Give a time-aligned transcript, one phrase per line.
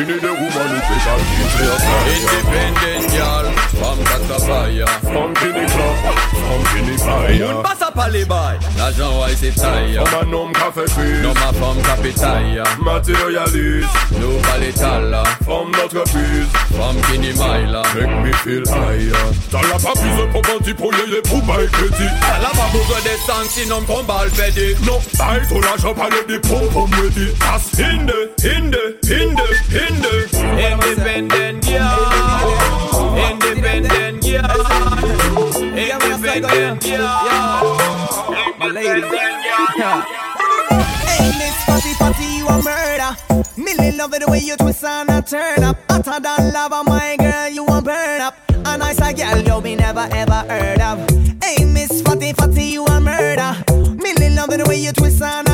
[0.00, 2.08] You need a woman who special keeps your fire.
[2.08, 3.44] Independent girl
[3.76, 4.88] from Catapaya.
[5.04, 5.96] From Guinea Club,
[6.32, 7.52] from Guinea Fire.
[7.52, 8.58] Moun passe à Palibai.
[8.78, 10.00] L'agent ouais c'est taille.
[10.02, 11.22] From a nom café fils.
[11.22, 12.62] Non ma femme capitaille.
[12.82, 13.88] Matérialiste.
[14.18, 15.22] Nous paletala.
[15.44, 16.48] From notre fils.
[16.74, 17.82] From Guinea Maila.
[17.94, 19.12] Make me feel higher.
[19.50, 22.08] T'as la plus de propanti pour y aller pour bail crédit.
[22.38, 24.76] Elle a pas besoin de sang sinon qu'on va le péter.
[24.86, 27.34] Non, bail ton argent pas le des pom ready.
[27.52, 29.89] As hinde, hinde, hinde, hinde.
[29.90, 31.98] Independent girl.
[33.16, 34.60] Independent girl.
[35.76, 37.76] Independent girl.
[38.58, 39.02] My lady.
[41.06, 43.16] Hey, Miss Fatty Fatty, you a murder.
[43.56, 45.76] Millie love it the way you twist and a turn up.
[45.90, 48.34] Hotter than lava, my girl, you a burn up.
[48.64, 51.08] A nice a girl you me never ever heard of.
[51.42, 53.56] Hey, Miss Fatty Fatty, you a murder.
[53.96, 55.49] Millie love it the way you twist and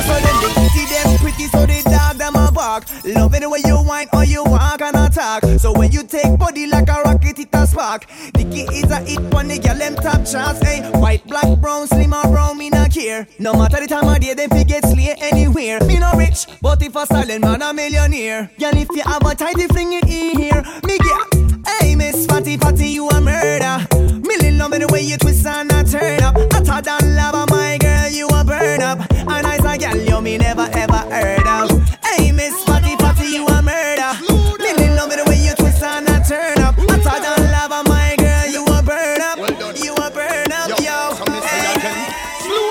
[0.00, 2.84] Me go so them the kitty them pretty, so the dog them a bark.
[3.04, 5.44] Love it the way you whine or you walk and attack.
[5.58, 8.06] So when you take body like a rocket, it a spark.
[8.32, 10.60] Dicky is a hit on the girl them top charts.
[10.60, 10.98] Hey, eh?
[10.98, 13.26] white, black, brown, slim or brown, me not care.
[13.38, 15.80] No matter the time of day, them fi get slay anywhere.
[15.84, 18.50] Me no rich, but if a silent man a millionaire.
[18.58, 21.50] Girl, if you have a tidy fling it in here, me get.
[21.66, 23.86] Hey, Miss Fatty Fatty, you a murder.
[24.26, 26.36] Millie love the way you twist and a turn up.
[26.52, 27.49] Hotter than lava,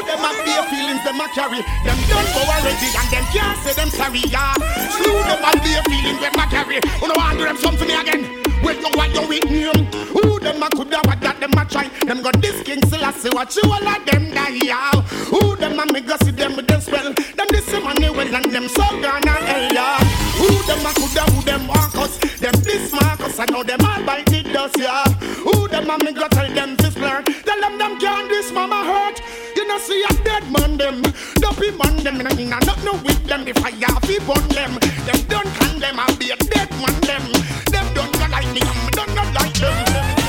[0.09, 1.61] them and their feelings them a carry.
[1.85, 4.25] Them done go already and them can't say them sorry.
[4.25, 4.57] Yeah.
[4.97, 6.81] Slew them and their feelings them a carry.
[6.81, 8.25] You know want do them something me again.
[8.63, 9.85] Well, you what you with name?
[10.11, 11.87] Who them a coulda what that them a try?
[12.05, 14.59] Them got this king still a say what you all of them die.
[14.65, 14.91] Yeah.
[15.30, 17.13] Who them a me go see them with them spell?
[17.13, 19.73] Them this some money well and them so gonna hell.
[19.73, 19.99] Yeah.
[20.41, 22.17] Who them a coulda who them walk us?
[22.39, 24.77] Them this Marcus I know them all bite the dust.
[24.77, 25.08] Yeah.
[25.45, 27.21] Who them a me go tell them this blur?
[27.21, 29.21] Tell them them can't this mama hurt.
[29.69, 31.03] You know see a dead man them,
[31.35, 33.45] dopey man them, and I not no with them.
[33.45, 34.73] The fire fi burn them,
[35.05, 35.99] them don't can them.
[35.99, 37.21] I be a dead man them,
[37.69, 39.77] them don't go like me, I'm don't go like them.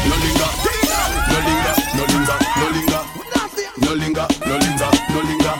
[0.04, 1.72] No linger, no linger, no linger,
[2.60, 3.00] no linger,
[3.80, 5.56] no linger, no linger, no linger,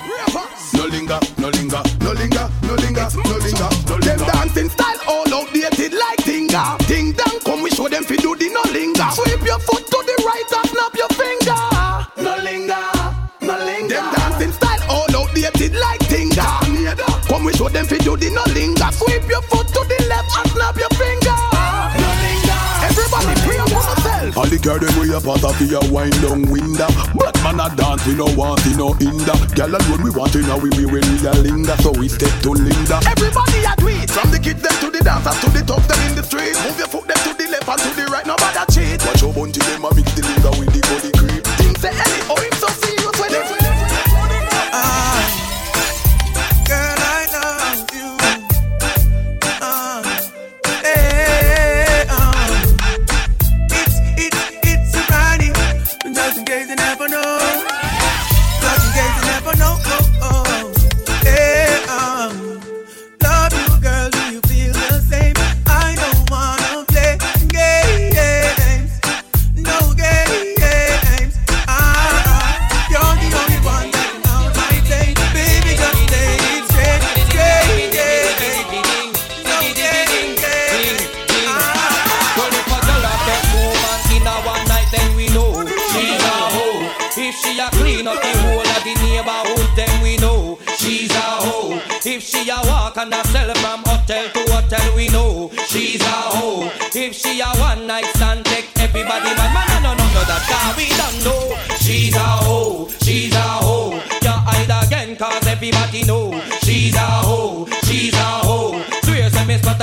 [0.77, 3.69] no linger, no linger, no linger, no linger, no linger,
[4.05, 6.77] Them dancing style all outdated like Tinga.
[6.87, 9.09] Ding dong, come we show them fi do the no linger.
[9.17, 10.70] Sweep your foot to the right and
[17.61, 18.89] show them fi do the no linger.
[18.97, 21.37] Sweep your foot to the left and snap your finger.
[22.01, 22.61] No linger.
[22.89, 24.37] Everybody pray for yourself.
[24.41, 26.89] All the girl them way up out of your wind down window.
[27.13, 29.37] Black man a dance, we no want it no hinder.
[29.53, 32.33] Girl alone we want it now we be when we a linger, so we step
[32.49, 32.97] to Linda.
[33.05, 36.17] Everybody a tweet From the kids them to the dancers to the tough them in
[36.17, 39.05] the street Move your foot them to the left and to the right Nobody cheat
[39.05, 39.61] Watch your bunty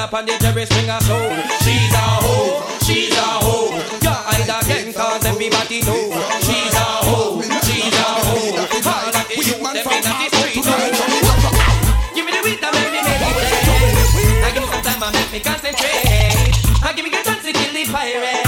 [0.08, 1.20] up on the Jerry Springer show.
[1.64, 3.76] She's a hoe, she's a hoe.
[3.76, 8.56] You hide again, cause everybody know she's a hoe, she's a hoe.
[8.88, 10.80] All of the youth them inna the street know.
[12.16, 13.52] Give me the weed that make me meditate.
[14.44, 16.56] I give me some time, I make me concentrate.
[16.84, 18.48] I give me a chance to kill the pirate.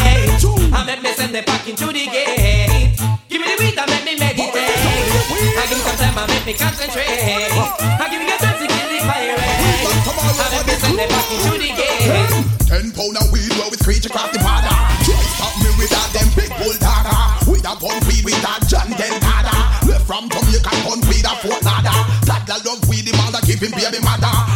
[0.71, 2.95] I make me send them back into the gate.
[3.27, 4.47] Give me the weed that make me meditate.
[4.55, 7.58] I give me some time, I make me concentrate.
[23.71, 24.48] Living baby mother.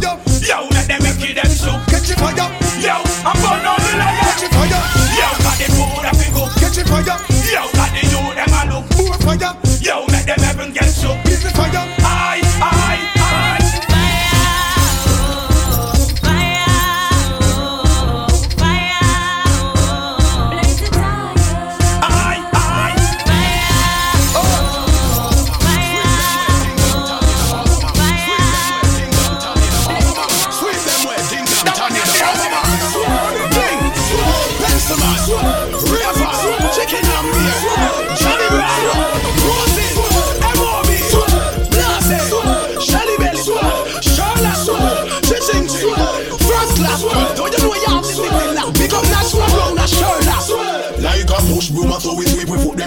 [0.00, 0.31] Fire.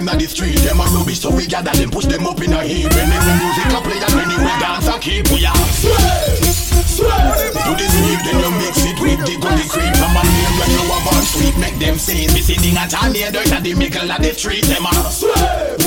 [0.05, 0.57] Them on the street.
[0.61, 2.91] Them a rubbish, so we gather them, push them up in a heap.
[2.93, 5.27] Anyway, music a play and anyway, dance a keep.
[5.33, 6.37] We are sway,
[6.85, 7.49] sway.
[7.65, 9.93] Do the sweep, then you mix it with the gully creep.
[9.97, 12.33] Come on here when you a born sweet, make them it.
[12.33, 14.65] Me sitting at all near dirt at the middle of the street.
[14.65, 15.77] Them a sway,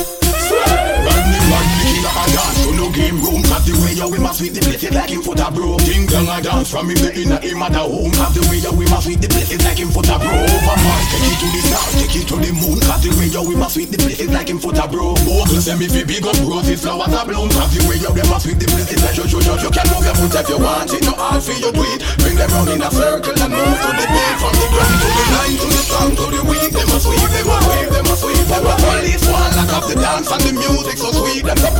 [0.51, 1.68] sway.
[1.89, 3.41] King of a dance to no game room.
[3.49, 5.81] Cause the way you we must sweep the place like him foot a bro.
[5.89, 8.13] Ding dong a dance from him the inner him at the home.
[8.13, 10.29] Cause the way you we must sweep the place like him foot a bro.
[10.29, 12.79] Over Mars, take it to the south, take it to the moon.
[12.85, 15.17] Cause the way you we must sweep the place like him foot a bro.
[15.25, 17.49] Bogle send me fi big up roses, flowers a bloom.
[17.49, 19.87] Cause the way you them must sweep the place like you, you, you, you can
[19.89, 21.03] move your foot if you want it.
[21.09, 22.05] No all for you do it.
[22.21, 24.37] Bring them round in a circle and move to the beat.
[24.37, 26.69] From the ground to the line, to the strong, to the weak.
[26.69, 28.45] Them must sweep, them must sweep, them must sweep.
[28.45, 31.08] Them must police one lock up the dance and the music so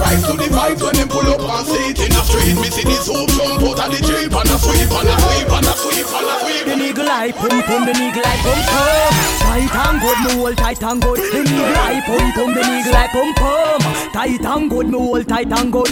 [0.09, 0.25] sweet.
[0.29, 2.57] To the vibes when them pull up and see in the street.
[2.57, 5.51] Me see this hoop jump out of the jeep and a sweep and a sweep
[5.53, 6.65] and a sweep and a sweep.
[6.69, 9.13] The niggle eye pum pum, the niggle eye pum pum.
[9.49, 11.19] Tight and good, me hold tight and good.
[11.19, 13.81] The niggle eye pum pum, the niggle eye pum pum.
[14.13, 15.89] Tight and good, me hold tight and good.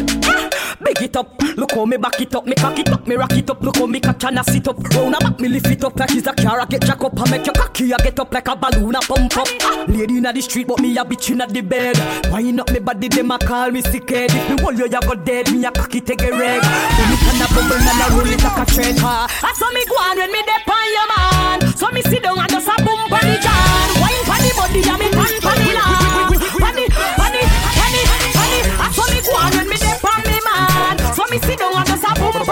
[0.86, 3.32] Big it up, look how me back it up, me cock it up, me rock
[3.32, 3.60] it up.
[3.60, 4.78] Look how me catch and I sit up.
[4.94, 6.60] Round a back, me lift it up like it's a car.
[6.60, 9.00] I get jack up, I make your cocky, I get up like a balloon, I
[9.00, 9.48] pump up.
[9.88, 11.98] Lady inna the street, but me a bitch inna the bed.
[12.30, 14.30] Wind up me body, them a call me sick head.
[14.30, 15.50] If me hold you, you go dead.
[15.50, 16.62] Me a cocky take a reg.
[16.62, 18.66] Then it and a bubble and a roll it like a.
[19.02, 21.76] Ah, I saw me go on when me dep on your man.
[21.76, 22.75] So me sit down and just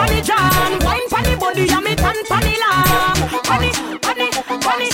[0.04, 3.16] funny John, wine funny body, jam it and funny lamb.
[3.48, 3.70] Funny,
[4.04, 4.28] funny,
[4.60, 4.88] funny.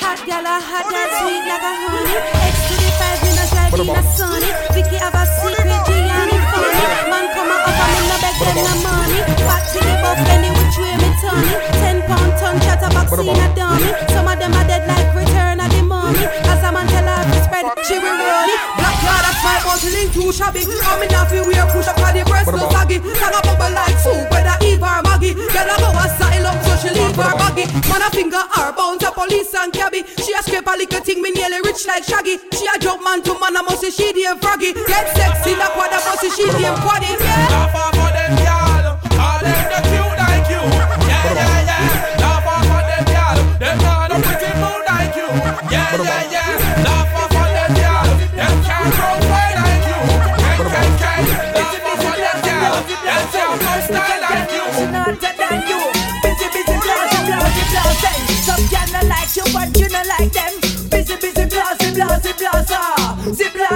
[0.00, 2.16] Hot gyal, hot and sweet like a honey.
[2.48, 4.50] X to the five in a slide in a sunny.
[4.72, 6.84] Vicky have a secret, Gianni funny.
[7.10, 9.20] Man come a up and no beg them no money.
[9.44, 11.52] Back to the buff, any which way me tony.
[11.80, 13.90] Ten pound ton shot a vaccine a dummy.
[14.08, 16.24] Some of them are dead like return of the money.
[16.48, 18.60] As a man tell her to spread, she will roll it.
[18.80, 20.64] Black yard, that's my boss, link you shabby.
[20.64, 20.80] Mm.
[20.88, 22.98] I'm in a few, we are push up on the breast, no saggy.
[23.20, 23.45] Sang up
[27.88, 30.02] Man a finger her bounce a police and cabby.
[30.22, 32.38] She a scrape a little thing, me nearly rich like Shaggy.
[32.52, 34.72] She a jump man to man, I must say she damn froggy.
[34.72, 37.18] Get sexy, that what I must say she damn quaddy.
[37.20, 37.95] Yeah.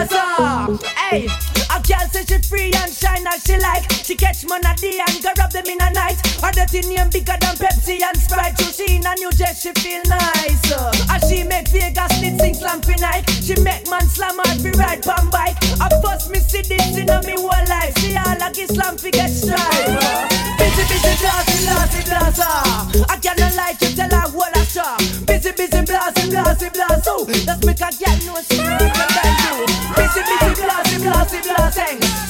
[0.00, 0.78] See blazer.
[0.96, 1.26] Hey,
[1.68, 3.84] a girl say she free and shine as she like.
[3.92, 6.16] She catch a day and go rob them in a night.
[6.40, 8.58] Her dirty name bigger than Pepsi and Sprite.
[8.58, 10.72] So she in a new dress, she feel nice.
[10.72, 13.28] Uh, as she make Vegas lit sing slam night.
[13.28, 15.56] She make man slam hard fi ride pan bike.
[15.80, 17.96] I first me see this in a me whole life.
[17.98, 19.60] See all like Islam fi get stripe.
[19.60, 23.04] Uh, Busy, busy, blasey, blasey, blazer.
[23.08, 24.96] I cannot like you, tell her what I saw.
[25.26, 26.70] Busy, busy, blasey, blazer.
[27.08, 29.69] Oh, That's make a girl know than you.
[31.10, 32.29] Blasey, blasey,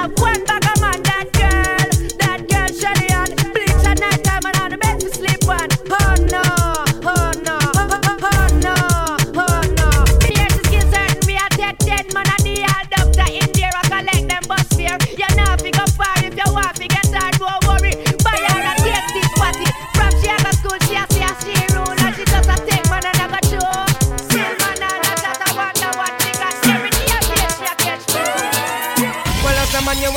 [0.00, 0.29] Dead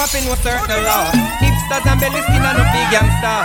[0.05, 1.11] have know certain law.
[1.39, 3.39] Hipsters and belly skin and no big gangster.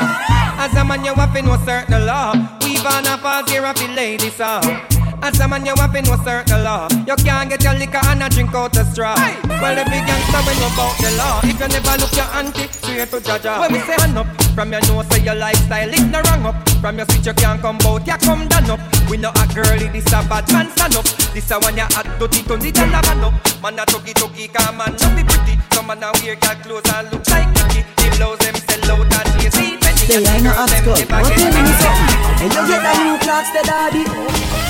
[0.59, 2.33] As a man, you have know certain law.
[2.63, 4.98] Weave on a pass here of the ladies, uh.
[5.23, 6.89] As a man, you have know certain law.
[7.07, 9.15] You can't get your liquor and a drink out the straw.
[9.61, 11.41] Well, the big gangster when you bout the law.
[11.43, 13.61] If you never look your auntie, straight to Jaja.
[13.61, 16.57] When we say hand up, from your nose say your lifestyle is no wrong up.
[16.81, 18.81] From your switch you can't come bout, you come down up.
[19.11, 21.05] We know a girlie, this a bad man stand up.
[21.35, 23.35] This a one you hot, dirty, turn it and a man up.
[23.63, 25.59] Man a tuggy tuggy, come man, be pretty.
[25.73, 27.83] Some man a wear girl clothes and look like Nicky.
[27.99, 32.41] The blouse them sell out and she Say I know God, what tell me something
[32.41, 34.05] And you get the new clocks, the daddy.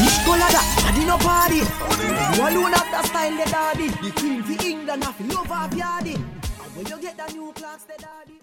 [0.02, 0.66] Which color that?
[0.82, 1.62] Daddy no party.
[2.34, 3.86] You alone have the style, the daddy.
[3.86, 7.84] The queen for England, have love of yardy And when you get the new clocks,
[7.84, 8.38] the daddy